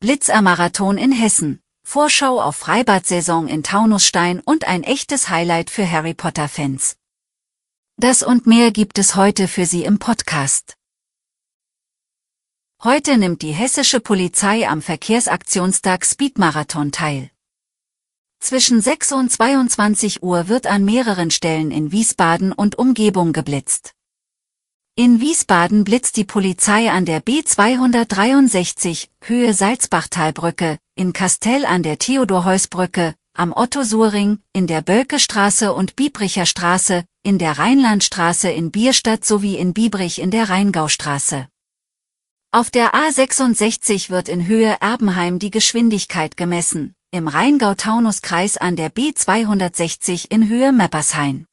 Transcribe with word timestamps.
Blitzermarathon 0.00 0.96
in 0.96 1.10
Hessen, 1.10 1.60
Vorschau 1.82 2.40
auf 2.40 2.54
Freibad-Saison 2.54 3.48
in 3.48 3.64
Taunusstein 3.64 4.38
und 4.38 4.64
ein 4.64 4.84
echtes 4.84 5.28
Highlight 5.28 5.70
für 5.70 5.90
Harry 5.90 6.14
Potter-Fans. 6.14 6.96
Das 7.96 8.22
und 8.22 8.46
mehr 8.46 8.70
gibt 8.70 8.98
es 8.98 9.16
heute 9.16 9.48
für 9.48 9.66
Sie 9.66 9.82
im 9.82 9.98
Podcast. 9.98 10.76
Heute 12.84 13.18
nimmt 13.18 13.42
die 13.42 13.50
hessische 13.50 13.98
Polizei 13.98 14.68
am 14.68 14.82
Verkehrsaktionstag 14.82 16.06
Speedmarathon 16.06 16.92
teil. 16.92 17.32
Zwischen 18.38 18.80
6 18.80 19.10
und 19.10 19.32
22 19.32 20.22
Uhr 20.22 20.46
wird 20.46 20.68
an 20.68 20.84
mehreren 20.84 21.32
Stellen 21.32 21.72
in 21.72 21.90
Wiesbaden 21.90 22.52
und 22.52 22.78
Umgebung 22.78 23.32
geblitzt. 23.32 23.96
In 24.98 25.20
Wiesbaden 25.20 25.84
blitzt 25.84 26.16
die 26.16 26.24
Polizei 26.24 26.90
an 26.90 27.04
der 27.04 27.22
B263, 27.22 29.06
Höhe 29.20 29.54
Salzbachtalbrücke, 29.54 30.76
in 30.96 31.12
Kastell 31.12 31.64
an 31.66 31.84
der 31.84 32.00
Theodor-Heuss-Brücke, 32.00 33.14
am 33.32 33.52
Otto-Suhr-Ring, 33.52 34.40
in 34.52 34.66
der 34.66 34.82
Bölke-Straße 34.82 35.72
und 35.72 35.94
Biebricher 35.94 36.46
Straße, 36.46 37.04
in 37.22 37.38
der 37.38 37.60
Rheinlandstraße 37.60 38.50
in 38.50 38.72
Bierstadt 38.72 39.24
sowie 39.24 39.54
in 39.54 39.72
Biebrich 39.72 40.20
in 40.20 40.32
der 40.32 40.48
Rheingaustraße. 40.48 41.46
Auf 42.50 42.72
der 42.72 42.92
A66 42.92 44.10
wird 44.10 44.28
in 44.28 44.48
Höhe 44.48 44.78
Erbenheim 44.80 45.38
die 45.38 45.52
Geschwindigkeit 45.52 46.36
gemessen, 46.36 46.96
im 47.12 47.28
Rheingau-Taunus-Kreis 47.28 48.56
an 48.56 48.74
der 48.74 48.92
B260 48.92 50.28
in 50.28 50.48
Höhe 50.48 50.72
Meppershain. 50.72 51.46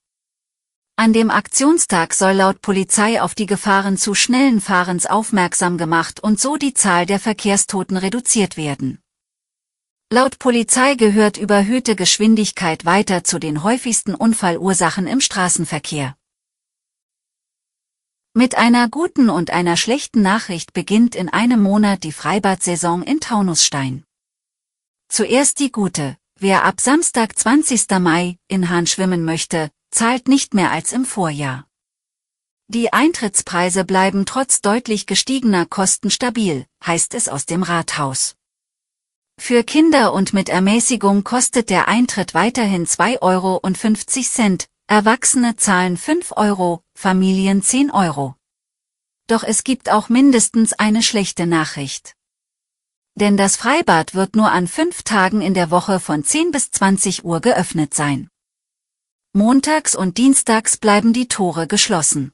An 0.97 1.11
dem 1.11 1.29
Aktionstag 1.29 2.13
soll 2.13 2.33
laut 2.33 2.61
Polizei 2.61 3.21
auf 3.21 3.35
die 3.35 3.47
Gefahren 3.47 3.97
zu 3.97 4.15
schnellen 4.15 4.61
Fahrens 4.61 5.05
aufmerksam 5.05 5.77
gemacht 5.77 6.21
und 6.21 6.39
so 6.39 6.55
die 6.55 6.73
Zahl 6.73 7.05
der 7.05 7.19
Verkehrstoten 7.19 7.97
reduziert 7.97 8.55
werden. 8.55 8.99
Laut 10.09 10.39
Polizei 10.39 10.95
gehört 10.95 11.37
überhöhte 11.37 11.97
Geschwindigkeit 11.97 12.85
weiter 12.85 13.25
zu 13.25 13.39
den 13.39 13.61
häufigsten 13.61 14.15
Unfallursachen 14.15 15.05
im 15.05 15.19
Straßenverkehr. 15.19 16.15
Mit 18.33 18.55
einer 18.55 18.87
guten 18.87 19.29
und 19.29 19.49
einer 19.51 19.75
schlechten 19.75 20.21
Nachricht 20.21 20.71
beginnt 20.71 21.15
in 21.15 21.27
einem 21.27 21.61
Monat 21.61 22.03
die 22.05 22.13
Freibad-Saison 22.13 23.03
in 23.03 23.19
Taunusstein. 23.19 24.05
Zuerst 25.09 25.59
die 25.59 25.71
gute. 25.71 26.15
Wer 26.37 26.63
ab 26.63 26.79
Samstag 26.79 27.37
20. 27.37 27.89
Mai 27.99 28.37
in 28.47 28.69
Hahn 28.69 28.87
schwimmen 28.87 29.23
möchte, 29.23 29.71
zahlt 29.95 30.27
nicht 30.27 30.53
mehr 30.53 30.71
als 30.71 30.91
im 30.91 31.05
Vorjahr. 31.05 31.67
Die 32.67 32.91
Eintrittspreise 32.91 33.85
bleiben 33.85 34.25
trotz 34.25 34.59
deutlich 34.59 35.05
gestiegener 35.05 35.65
Kosten 35.65 36.11
stabil, 36.11 36.65
heißt 36.85 37.13
es 37.13 37.29
aus 37.29 37.45
dem 37.45 37.63
Rathaus. 37.63 38.35
Für 39.39 39.63
Kinder 39.63 40.13
und 40.13 40.33
mit 40.33 40.49
Ermäßigung 40.49 41.23
kostet 41.23 41.69
der 41.69 41.87
Eintritt 41.87 42.33
weiterhin 42.33 42.85
2,50 42.85 43.21
Euro, 43.21 44.67
Erwachsene 44.87 45.55
zahlen 45.55 45.95
5 45.97 46.33
Euro, 46.35 46.83
Familien 46.93 47.63
10 47.63 47.89
Euro. 47.91 48.35
Doch 49.27 49.43
es 49.43 49.63
gibt 49.63 49.89
auch 49.89 50.09
mindestens 50.09 50.73
eine 50.73 51.03
schlechte 51.03 51.47
Nachricht. 51.47 52.15
Denn 53.15 53.37
das 53.37 53.55
Freibad 53.55 54.13
wird 54.13 54.35
nur 54.35 54.51
an 54.51 54.67
fünf 54.67 55.03
Tagen 55.03 55.41
in 55.41 55.53
der 55.53 55.71
Woche 55.71 55.99
von 55.99 56.23
10 56.23 56.51
bis 56.51 56.69
20 56.71 57.23
Uhr 57.23 57.39
geöffnet 57.39 57.93
sein. 57.93 58.29
Montags 59.37 59.97
und 59.97 60.17
Dienstags 60.17 60.77
bleiben 60.77 61.11
die 61.11 61.27
Tore 61.27 61.67
geschlossen. 61.67 62.31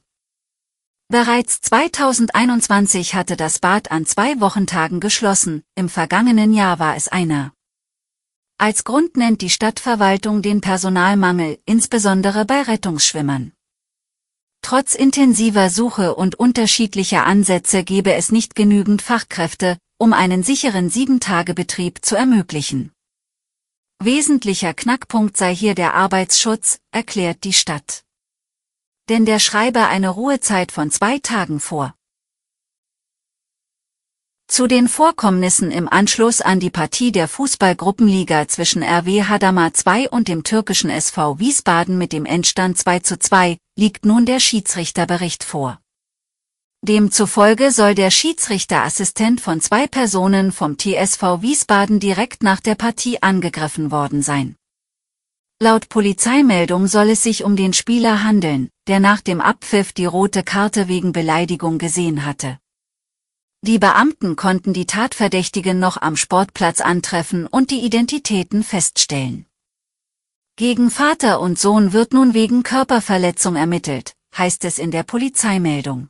Bereits 1.08 1.60
2021 1.62 3.16
hatte 3.16 3.36
das 3.36 3.58
Bad 3.58 3.90
an 3.90 4.06
zwei 4.06 4.40
Wochentagen 4.40 5.00
geschlossen, 5.00 5.64
im 5.74 5.88
vergangenen 5.88 6.54
Jahr 6.54 6.78
war 6.78 6.94
es 6.94 7.08
einer. 7.08 7.54
Als 8.56 8.84
Grund 8.84 9.16
nennt 9.16 9.40
die 9.40 9.50
Stadtverwaltung 9.50 10.42
den 10.42 10.60
Personalmangel, 10.60 11.58
insbesondere 11.66 12.44
bei 12.44 12.62
Rettungsschwimmern. 12.62 13.50
Trotz 14.62 14.94
intensiver 14.94 15.70
Suche 15.70 16.14
und 16.14 16.36
unterschiedlicher 16.36 17.26
Ansätze 17.26 17.82
gebe 17.82 18.12
es 18.12 18.30
nicht 18.30 18.54
genügend 18.54 19.02
Fachkräfte, 19.02 19.76
um 19.98 20.12
einen 20.12 20.44
sicheren 20.44 20.88
Sieben-Tage-Betrieb 20.88 22.04
zu 22.04 22.14
ermöglichen. 22.14 22.92
Wesentlicher 24.04 24.74
Knackpunkt 24.74 25.36
sei 25.36 25.54
hier 25.54 25.76
der 25.76 25.94
Arbeitsschutz, 25.94 26.80
erklärt 26.90 27.44
die 27.44 27.52
Stadt. 27.52 28.02
Denn 29.08 29.26
der 29.26 29.38
schreibe 29.38 29.86
eine 29.86 30.08
Ruhezeit 30.08 30.72
von 30.72 30.90
zwei 30.90 31.18
Tagen 31.18 31.60
vor. 31.60 31.94
Zu 34.48 34.66
den 34.66 34.88
Vorkommnissen 34.88 35.70
im 35.70 35.88
Anschluss 35.88 36.40
an 36.40 36.58
die 36.58 36.70
Partie 36.70 37.12
der 37.12 37.28
Fußballgruppenliga 37.28 38.48
zwischen 38.48 38.82
RW 38.82 39.22
Hadamar 39.22 39.72
2 39.72 40.10
und 40.10 40.26
dem 40.26 40.42
türkischen 40.42 40.90
SV 40.90 41.38
Wiesbaden 41.38 41.96
mit 41.96 42.12
dem 42.12 42.26
Endstand 42.26 42.78
2 42.78 42.98
zu 43.00 43.18
2 43.20 43.56
liegt 43.76 44.04
nun 44.04 44.26
der 44.26 44.40
Schiedsrichterbericht 44.40 45.44
vor. 45.44 45.81
Demzufolge 46.84 47.70
soll 47.70 47.94
der 47.94 48.10
Schiedsrichterassistent 48.10 49.40
von 49.40 49.60
zwei 49.60 49.86
Personen 49.86 50.50
vom 50.50 50.76
TSV 50.76 51.40
Wiesbaden 51.40 52.00
direkt 52.00 52.42
nach 52.42 52.58
der 52.58 52.74
Partie 52.74 53.22
angegriffen 53.22 53.92
worden 53.92 54.20
sein. 54.20 54.56
Laut 55.60 55.88
Polizeimeldung 55.88 56.88
soll 56.88 57.10
es 57.10 57.22
sich 57.22 57.44
um 57.44 57.54
den 57.54 57.72
Spieler 57.72 58.24
handeln, 58.24 58.68
der 58.88 58.98
nach 58.98 59.20
dem 59.20 59.40
Abpfiff 59.40 59.92
die 59.92 60.06
rote 60.06 60.42
Karte 60.42 60.88
wegen 60.88 61.12
Beleidigung 61.12 61.78
gesehen 61.78 62.26
hatte. 62.26 62.58
Die 63.64 63.78
Beamten 63.78 64.34
konnten 64.34 64.72
die 64.72 64.86
Tatverdächtigen 64.86 65.78
noch 65.78 66.02
am 66.02 66.16
Sportplatz 66.16 66.80
antreffen 66.80 67.46
und 67.46 67.70
die 67.70 67.84
Identitäten 67.84 68.64
feststellen. 68.64 69.46
Gegen 70.56 70.90
Vater 70.90 71.40
und 71.40 71.60
Sohn 71.60 71.92
wird 71.92 72.12
nun 72.12 72.34
wegen 72.34 72.64
Körperverletzung 72.64 73.54
ermittelt, 73.54 74.14
heißt 74.36 74.64
es 74.64 74.80
in 74.80 74.90
der 74.90 75.04
Polizeimeldung. 75.04 76.08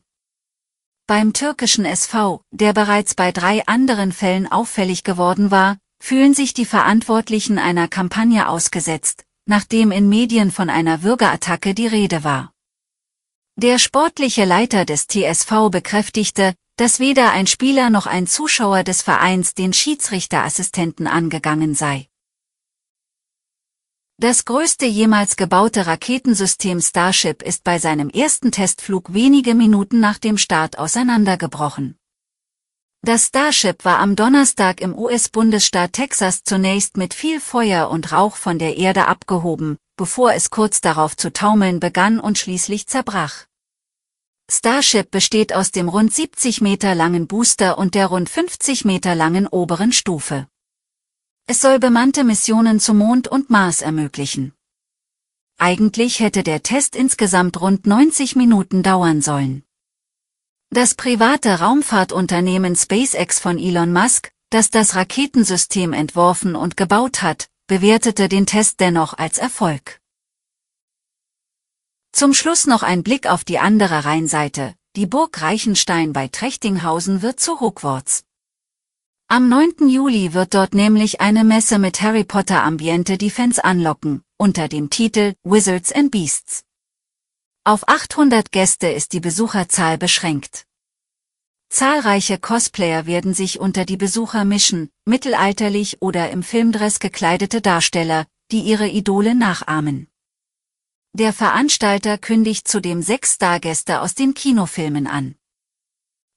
Beim 1.09 1.33
türkischen 1.33 1.85
SV, 1.85 2.43
der 2.53 2.73
bereits 2.73 3.15
bei 3.15 3.33
drei 3.33 3.67
anderen 3.67 4.13
Fällen 4.13 4.51
auffällig 4.51 5.03
geworden 5.03 5.51
war, 5.51 5.79
fühlen 6.01 6.33
sich 6.33 6.55
die 6.55 6.65
Verantwortlichen 6.65 7.59
einer 7.59 7.89
Kampagne 7.89 8.49
ausgesetzt, 8.49 9.25
nachdem 9.45 9.91
in 9.91 10.09
Medien 10.09 10.53
von 10.53 10.71
einer 10.71 11.03
Würgerattacke 11.03 11.75
die 11.75 11.89
Rede 11.89 12.23
war. 12.23 12.53
Der 13.57 13.79
sportliche 13.79 14.45
Leiter 14.45 14.85
des 14.85 15.09
TSV 15.09 15.71
bekräftigte, 15.71 16.55
dass 16.77 17.01
weder 17.01 17.33
ein 17.33 17.47
Spieler 17.47 17.91
noch 17.91 18.07
ein 18.07 18.27
Zuschauer 18.27 18.83
des 18.83 19.03
Vereins 19.03 19.55
den 19.55 19.73
Schiedsrichterassistenten 19.73 21.07
angegangen 21.07 21.75
sei. 21.75 22.07
Das 24.23 24.45
größte 24.45 24.87
jemals 24.87 25.35
gebaute 25.35 25.89
Raketensystem 25.89 26.81
Starship 26.81 27.43
ist 27.43 27.65
bei 27.65 27.81
seinem 27.81 28.09
ersten 28.09 28.53
Testflug 28.53 29.13
wenige 29.13 29.57
Minuten 29.57 29.99
nach 29.99 30.19
dem 30.19 30.39
Start 30.39 30.79
auseinandergebrochen. 30.79 31.97
Das 33.05 33.27
Starship 33.27 33.85
war 33.85 33.99
am 33.99 34.15
Donnerstag 34.15 34.81
im 34.81 34.97
US-Bundesstaat 34.97 35.95
Texas 35.95 36.45
zunächst 36.45 36.97
mit 36.97 37.15
viel 37.15 37.41
Feuer 37.41 37.91
und 37.91 38.13
Rauch 38.13 38.37
von 38.37 38.61
der 38.61 38.77
Erde 38.77 39.09
abgehoben, 39.09 39.77
bevor 39.97 40.33
es 40.35 40.51
kurz 40.51 40.81
darauf 40.81 41.17
zu 41.17 41.33
taumeln 41.33 41.81
begann 41.81 42.21
und 42.21 42.39
schließlich 42.39 42.87
zerbrach. 42.87 43.47
Starship 44.49 45.11
besteht 45.11 45.53
aus 45.53 45.73
dem 45.73 45.89
rund 45.89 46.15
70 46.15 46.61
Meter 46.61 46.95
langen 46.95 47.27
Booster 47.27 47.77
und 47.77 47.97
der 47.97 48.07
rund 48.07 48.31
50 48.31 48.85
Meter 48.85 49.17
langen 49.17 49.49
oberen 49.49 49.91
Stufe. 49.91 50.47
Es 51.47 51.61
soll 51.61 51.79
bemannte 51.79 52.25
Missionen 52.25 52.81
zum 52.81 52.99
Mond 52.99 53.29
und 53.29 53.51
Mars 53.51 53.83
ermöglichen. 53.83 54.55
Eigentlich 55.59 56.21
hätte 56.21 56.43
der 56.43 56.63
Test 56.63 56.97
insgesamt 56.97 57.61
rund 57.61 57.87
90 57.87 58.37
Minuten 58.37 58.83
dauern 58.83 59.21
sollen. 59.23 59.65
Das 60.71 60.95
private 60.95 61.61
Raumfahrtunternehmen 61.61 62.77
SpaceX 62.77 63.39
von 63.39 63.59
Elon 63.59 63.93
Musk, 63.93 64.33
das 64.51 64.71
das 64.71 64.95
Raketensystem 64.95 65.93
entworfen 65.93 66.57
und 66.57 66.77
gebaut 66.77 67.23
hat, 67.23 67.49
bewertete 67.67 68.29
den 68.29 68.47
Test 68.47 68.81
dennoch 68.81 69.15
als 69.15 69.39
Erfolg. 69.39 70.01
Zum 72.13 72.35
Schluss 72.35 72.67
noch 72.67 72.83
ein 72.83 73.03
Blick 73.03 73.27
auf 73.27 73.45
die 73.45 73.59
andere 73.59 74.05
Rheinseite. 74.05 74.75
Die 74.97 75.07
Burg 75.07 75.41
Reichenstein 75.41 76.13
bei 76.13 76.29
Trechtinghausen 76.29 77.23
wird 77.23 77.41
zu 77.41 77.61
Hogwarts. 77.61 78.25
Am 79.35 79.49
9. 79.49 79.89
Juli 79.89 80.35
wird 80.35 80.53
dort 80.53 80.75
nämlich 80.75 81.23
eine 81.23 81.43
Messe 81.43 81.79
mit 81.79 82.03
Harry 82.03 82.23
Potter 82.23 82.63
Ambiente 82.65 83.17
die 83.17 83.31
Fans 83.31 83.59
anlocken, 83.59 84.23
unter 84.37 84.69
dem 84.69 84.91
Titel 84.91 85.33
Wizards 85.43 85.91
and 85.91 86.11
Beasts. 86.11 86.65
Auf 87.65 87.89
800 87.89 88.53
Gäste 88.53 88.89
ist 88.89 89.15
die 89.15 89.21
Besucherzahl 89.21 89.97
beschränkt. 89.97 90.67
Zahlreiche 91.71 92.37
Cosplayer 92.37 93.07
werden 93.07 93.33
sich 93.33 93.59
unter 93.59 93.87
die 93.87 93.97
Besucher 93.97 94.45
mischen, 94.45 94.91
mittelalterlich 95.07 96.03
oder 96.03 96.31
im 96.31 96.43
Filmdress 96.43 96.99
gekleidete 96.99 97.63
Darsteller, 97.63 98.27
die 98.51 98.61
ihre 98.61 98.89
Idole 98.89 99.35
nachahmen. 99.35 100.09
Der 101.15 101.33
Veranstalter 101.33 102.19
kündigt 102.19 102.69
zudem 102.69 103.01
sechs 103.01 103.37
Stargäste 103.37 104.03
aus 104.03 104.15
den 104.15 104.35
Kinofilmen 104.35 105.07
an. 105.07 105.37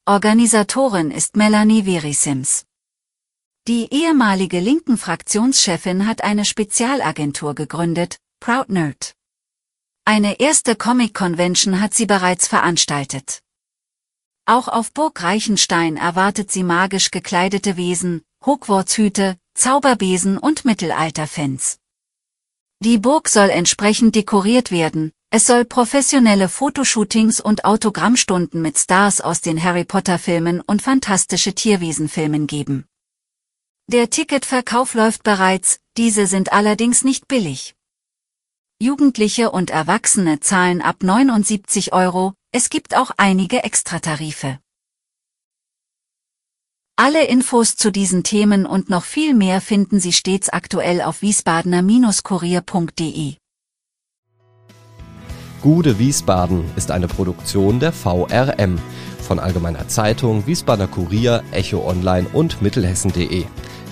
Organisatorin 0.06 1.12
ist 1.12 1.36
Melanie 1.36 1.84
Verisims. 1.84 2.66
Die 3.68 3.92
ehemalige 3.92 4.60
linken 4.60 4.96
Fraktionschefin 4.96 6.06
hat 6.06 6.24
eine 6.24 6.46
Spezialagentur 6.46 7.56
gegründet, 7.56 8.20
Proud 8.40 8.70
Nerd. 8.70 9.16
Eine 10.06 10.40
erste 10.40 10.76
Comic-Convention 10.76 11.82
hat 11.82 11.96
sie 11.96 12.06
bereits 12.06 12.48
veranstaltet. 12.48 13.40
Auch 14.46 14.68
auf 14.68 14.94
Burg 14.94 15.24
Reichenstein 15.24 15.98
erwartet 15.98 16.52
sie 16.52 16.62
magisch 16.62 17.10
gekleidete 17.10 17.76
Wesen, 17.76 18.22
Hogwarts-Hüte, 18.46 19.36
Zauberbesen 19.56 20.38
und 20.38 20.64
Mittelalter-Fans. 20.64 21.80
Die 22.84 23.00
Burg 23.00 23.28
soll 23.30 23.50
entsprechend 23.50 24.14
dekoriert 24.14 24.70
werden, 24.70 25.12
es 25.32 25.48
soll 25.48 25.66
professionelle 25.66 26.50
Fotoshootings 26.50 27.42
und 27.42 27.66
Autogrammstunden 27.66 28.62
mit 28.62 28.78
Stars 28.78 29.22
aus 29.22 29.42
den 29.42 29.64
Harry 29.64 29.86
Potter 29.86 30.20
Filmen 30.20 30.62
und 30.62 30.84
fantastische 30.84 31.56
Tierwesenfilmen 31.56 32.46
geben. 32.46 32.86
Der 33.88 34.10
Ticketverkauf 34.10 34.96
läuft 34.96 35.22
bereits, 35.22 35.80
diese 35.96 36.26
sind 36.26 36.52
allerdings 36.52 37.04
nicht 37.04 37.28
billig. 37.28 37.76
Jugendliche 38.82 39.52
und 39.52 39.70
Erwachsene 39.70 40.40
zahlen 40.40 40.82
ab 40.82 41.04
79 41.04 41.94
Euro, 41.94 42.34
es 42.52 42.72
gibt 42.72 42.98
auch 42.98 43.12
einige 43.18 43.64
Extratarife. 43.64 44.58
Alle 46.96 47.28
Infos 47.28 47.76
zu 47.76 47.92
diesen 47.92 48.24
Themen 48.24 48.66
und 48.66 48.90
noch 48.90 49.04
viel 49.04 49.36
mehr 49.36 49.62
finden 49.62 50.00
Sie 50.00 50.14
stets 50.14 50.50
aktuell 50.50 51.02
auf 51.02 51.22
wiesbadener-kurier.de. 51.22 53.36
Gude 55.62 56.00
Wiesbaden 56.00 56.64
ist 56.76 56.90
eine 56.90 57.08
Produktion 57.08 57.80
der 57.80 57.92
VRM 57.92 58.80
von 59.22 59.38
Allgemeiner 59.40 59.88
Zeitung, 59.88 60.48
Wiesbadener 60.48 60.88
Kurier, 60.88 61.44
Echo 61.52 61.88
Online 61.88 62.26
und 62.34 62.64
Mittelhessen.de. 62.64 63.46